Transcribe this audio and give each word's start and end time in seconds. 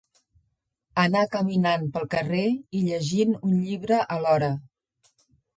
Anar 1.01 1.25
caminant 1.35 1.85
pel 1.97 2.09
carrer 2.15 2.47
i 2.79 2.83
llegint 2.87 3.37
un 3.51 3.55
llibre 3.67 4.03
alhora 4.17 4.53